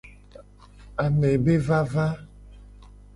Ame 1.03 1.29
be 1.43 1.53
vava. 1.67 2.07